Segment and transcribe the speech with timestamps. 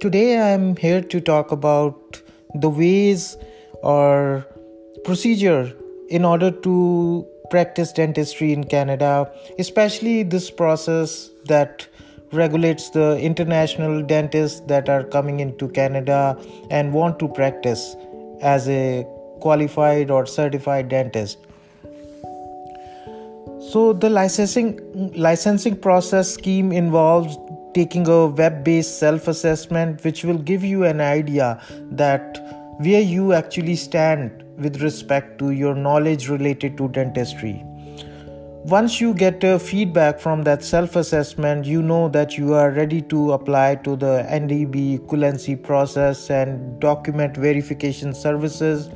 [0.00, 2.22] today I'm here to talk about
[2.54, 3.36] the ways
[3.82, 4.46] or
[5.04, 5.72] procedure
[6.08, 11.88] in order to practice dentistry in Canada, especially this process that
[12.32, 16.38] regulates the international dentists that are coming into Canada
[16.70, 17.96] and want to practice
[18.40, 19.04] as a
[19.40, 21.38] qualified or certified dentist.
[23.70, 27.36] So the licensing licensing process scheme involves
[27.74, 32.38] taking a web-based self-assessment which will give you an idea that
[32.78, 37.62] where you actually stand with respect to your knowledge related to dentistry.
[38.64, 43.32] Once you get feedback from that self assessment you know that you are ready to
[43.32, 48.90] apply to the ndb equivalency process and document verification services.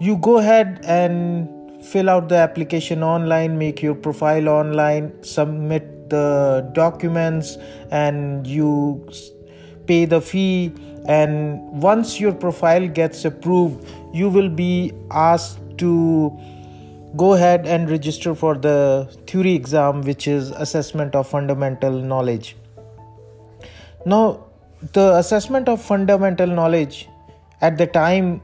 [0.00, 1.48] You go ahead and
[1.84, 7.56] fill out the application online make your profile online submit the documents
[7.90, 9.08] and you
[9.86, 10.72] pay the fee.
[11.06, 16.32] And once your profile gets approved you will be asked to
[17.16, 22.56] go ahead and register for the theory exam which is assessment of fundamental knowledge.
[24.06, 24.46] Now
[24.92, 27.08] the assessment of fundamental knowledge
[27.60, 28.40] at the time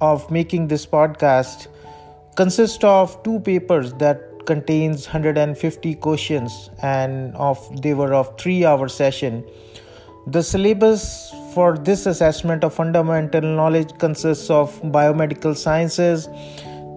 [0.00, 1.68] of making this podcast
[2.34, 8.88] consists of two papers that contains 150 questions and of they were of 3 hour
[8.88, 9.44] session.
[10.26, 16.28] The syllabus for this assessment of fundamental knowledge consists of biomedical sciences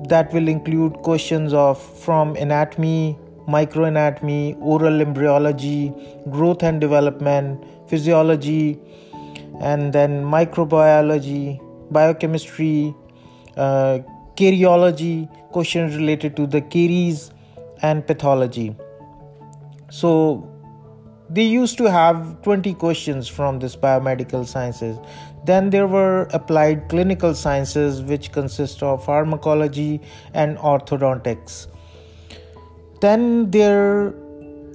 [0.09, 5.93] that will include questions of from anatomy microanatomy oral embryology
[6.29, 8.79] growth and development physiology
[9.59, 11.59] and then microbiology
[11.91, 12.93] biochemistry
[13.57, 13.99] uh,
[14.35, 17.31] cariology questions related to the caries
[17.81, 18.75] and pathology.
[19.89, 20.51] So
[21.29, 24.97] they used to have 20 questions from this biomedical sciences.
[25.45, 30.01] Then there were applied clinical sciences which consist of pharmacology
[30.33, 31.67] and orthodontics.
[33.01, 34.13] Then there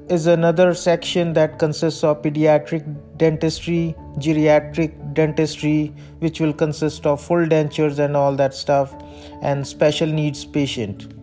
[0.08, 2.84] is another section that consists of pediatric
[3.16, 8.92] dentistry geriatric dentistry which will consist of full dentures and all that stuff
[9.42, 11.19] and special needs patient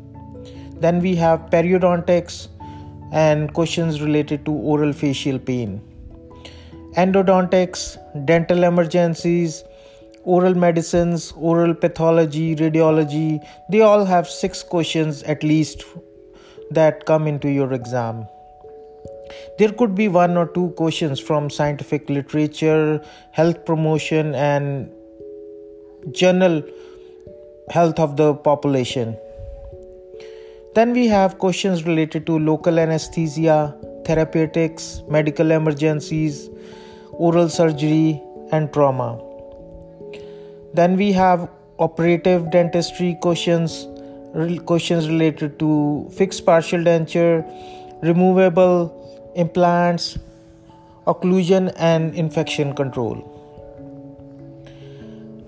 [0.80, 2.48] then we have periodontics
[3.12, 5.82] and questions related to oral facial pain.
[6.96, 9.64] Endodontics, dental emergencies,
[10.24, 13.40] oral medicines, oral pathology, radiology,
[13.70, 15.84] they all have six questions at least
[16.72, 18.26] that come into your exam.
[19.58, 23.02] There could be one or two questions from scientific literature,
[23.32, 24.92] health promotion, and
[26.12, 26.64] general
[27.70, 29.18] health of the population.
[30.78, 36.52] Then we have questions related to local anesthesia, therapeutics, medical emergencies,
[37.14, 38.22] oral surgery,
[38.52, 39.20] and trauma.
[40.76, 41.50] Then we have
[41.80, 43.88] operative dentistry questions,
[44.68, 47.44] questions related to fixed partial denture,
[48.04, 50.20] removable implants,
[51.08, 53.37] occlusion, and infection control.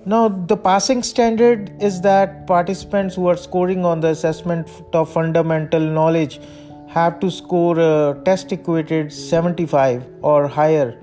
[0.10, 5.80] Now, the passing standard is that participants who are scoring on the assessment of fundamental
[5.80, 6.40] knowledge
[6.88, 11.00] have to score a test equated 75 or higher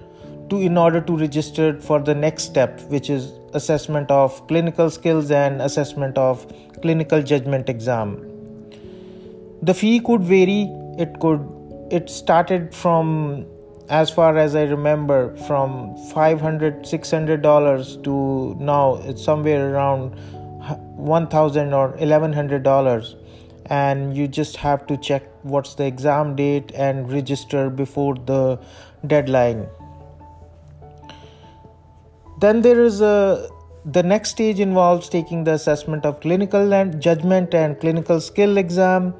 [0.50, 5.30] to in order to register for the next step which is assessment of clinical skills
[5.30, 6.44] and assessment of
[6.82, 8.16] clinical judgment exam.
[9.62, 10.62] The fee could vary.
[10.98, 11.46] It could
[11.92, 13.46] it started from
[13.88, 20.14] as far as i remember from 500 600 dollars to now it's somewhere around
[20.96, 23.16] 1000 or 1100 dollars.
[23.66, 28.60] And you just have to check what's the exam date and register before the
[29.06, 29.66] deadline.
[32.40, 33.48] Then there is a
[33.84, 39.14] the next stage involves taking the assessment of clinical and judgment and clinical skill exam.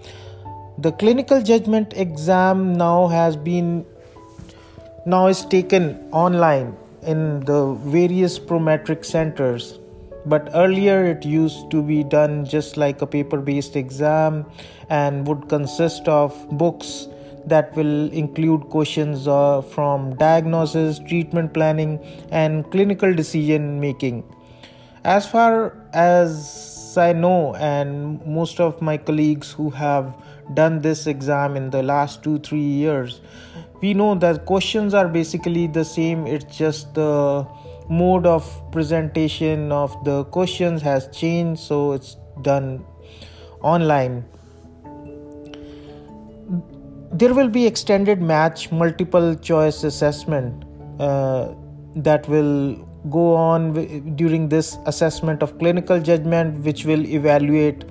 [0.78, 3.86] The clinical judgment exam now has been
[5.06, 9.78] now is taken online in the various prometric centers
[10.26, 14.44] but earlier it used to be done just like a paper based exam
[14.88, 17.06] and would consist of books
[17.46, 22.00] that will include questions uh, from diagnosis treatment planning
[22.32, 24.24] and clinical decision making
[25.04, 30.14] as far as i know and most of my colleagues who have
[30.54, 33.20] done this exam in the last 2 3 years
[33.80, 36.26] we know that questions are basically the same.
[36.26, 37.46] It's just the
[37.88, 42.84] mode of presentation of the questions has changed so it's done
[43.62, 44.24] online.
[47.12, 50.64] There will be extended match multiple choice assessment
[50.98, 51.54] uh,
[51.94, 57.84] that will go on during this assessment of clinical judgment which will evaluate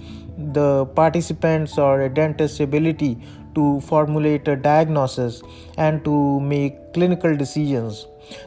[0.53, 3.17] the participants or a dentist's ability
[3.55, 5.41] to formulate a diagnosis
[5.77, 8.05] and to make clinical decisions.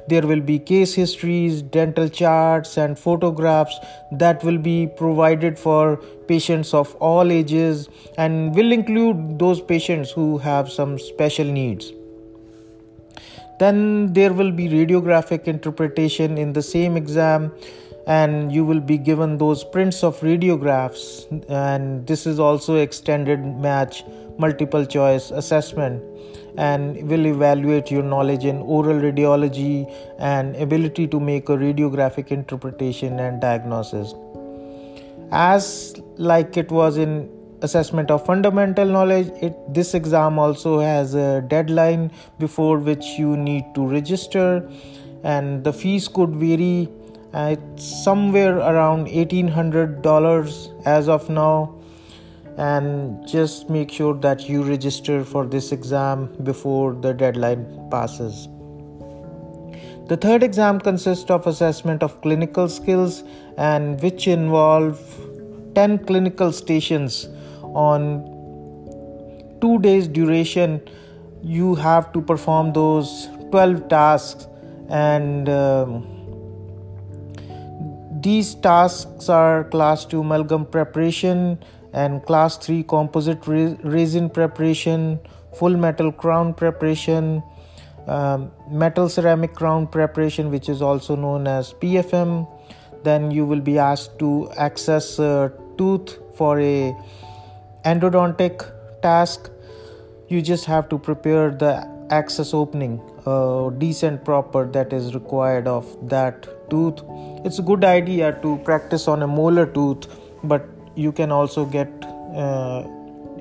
[0.08, 3.78] There will be case histories dental charts and photographs
[4.12, 7.88] that will be provided for patients of all ages
[8.18, 11.92] and will include those patients who have some special needs
[13.58, 17.52] then there will be radiographic interpretation in the same exam
[18.06, 21.26] and you will be given those prints of radiographs.
[21.48, 24.02] And this is also extended match
[24.38, 26.02] multiple choice assessment
[26.56, 33.20] and will evaluate your knowledge in oral radiology and ability to make a radiographic interpretation
[33.20, 34.14] and diagnosis.
[35.30, 37.30] As like it was in
[37.62, 39.28] assessment of fundamental knowledge.
[39.42, 44.68] It this exam also has a deadline before which you need to register
[45.22, 46.88] and the fees could vary.
[47.34, 51.74] Uh, it's somewhere around $1800 as of now.
[52.56, 58.48] And just make sure that you register for this exam before the deadline passes.
[60.08, 63.22] The third exam consists of assessment of clinical skills
[63.58, 64.98] and which involve
[65.74, 67.28] 10 clinical stations
[67.74, 68.24] on
[69.60, 70.80] two days duration
[71.42, 74.46] you have to perform those 12 tasks.
[74.88, 76.18] And um,
[78.20, 81.58] these tasks are class 2 amalgam preparation
[81.92, 85.18] and class 3 composite resin preparation
[85.54, 87.42] full metal crown preparation
[88.06, 92.46] um, metal ceramic crown preparation which is also known as pfm
[93.04, 96.94] then you will be asked to access a tooth for a
[97.92, 98.64] endodontic
[99.02, 99.50] task
[100.28, 101.72] you just have to prepare the
[102.10, 107.02] access opening uh, decent proper that is required of that tooth.
[107.44, 110.06] It's a good idea to practice on a molar tooth
[110.44, 111.88] but you can also get
[112.34, 112.86] uh,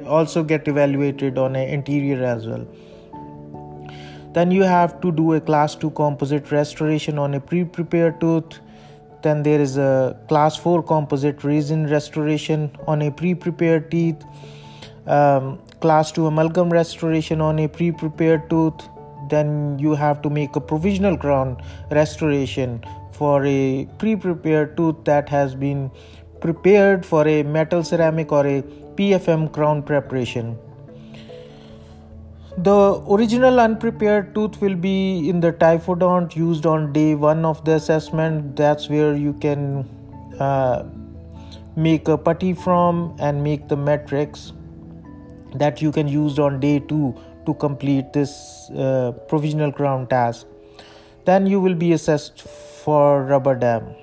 [0.05, 2.65] also get evaluated on an anterior as well.
[4.33, 8.59] Then you have to do a class 2 composite restoration on a pre-prepared tooth
[9.27, 14.27] then there is a class 4 composite resin restoration on a pre-prepared teeth
[15.07, 18.87] um, class 2 amalgam restoration on a pre-prepared tooth
[19.29, 21.57] then you have to make a provisional crown
[21.91, 22.79] restoration
[23.17, 25.89] for a pre-prepared tooth that has been
[26.39, 28.61] prepared for a metal ceramic or a
[28.97, 30.57] PFM crown preparation
[32.57, 37.73] the original unprepared tooth will be in the typodont used on day one of the
[37.73, 38.55] assessment.
[38.55, 39.87] That's where you can
[40.39, 40.83] uh,
[41.75, 44.53] make a putty from and make the matrix
[45.53, 47.15] that you can use on day two
[47.45, 50.47] to complete this uh, provisional crown task.
[51.25, 53.95] Then you will be assessed for rubber dam.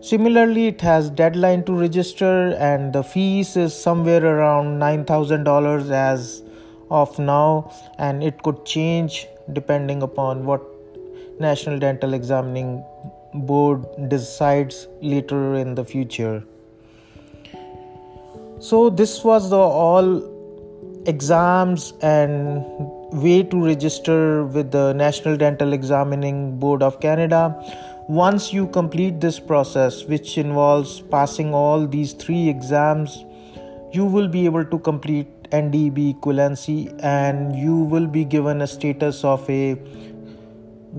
[0.00, 6.42] Similarly, it has deadline to register and the fees is somewhere around $9,000 as
[6.92, 10.62] of now and it could change depending upon what
[11.40, 12.84] national dental examining
[13.34, 16.44] board decides later in the future.
[18.60, 20.30] So this was the all
[21.06, 22.64] exams and
[23.12, 27.42] way to register with the national dental examining board of canada.
[28.08, 33.24] Once you complete this process which involves passing all these three exams
[33.92, 39.22] you will be able to complete NDB equivalency and you will be given a status
[39.22, 39.76] of a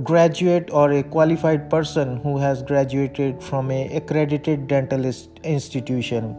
[0.03, 5.05] graduate or a qualified person who has graduated from a accredited dental
[5.43, 6.35] institution.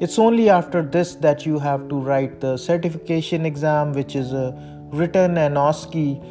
[0.00, 4.52] It's only after this that you have to write the certification exam which is a
[4.92, 6.22] written and OSCE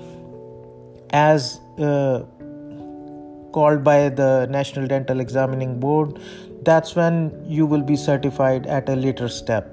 [1.12, 2.24] as uh,
[3.52, 6.20] called by the National Dental Examining Board.
[6.64, 9.73] That's when you will be certified at a later step